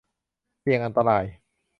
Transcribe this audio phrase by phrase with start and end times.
[0.59, 1.25] เสี่ยงอันตราย